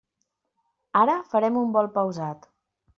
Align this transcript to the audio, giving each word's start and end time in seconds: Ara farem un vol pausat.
Ara 1.03 1.19
farem 1.35 1.63
un 1.65 1.79
vol 1.79 1.95
pausat. 2.01 2.55